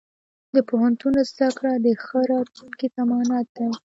د 0.55 0.57
پوهنتون 0.69 1.13
زده 1.29 1.49
کړه 1.57 1.73
د 1.85 1.87
ښه 2.03 2.19
راتلونکي 2.33 2.87
ضمانت 2.95 3.47
دی. 3.57 3.69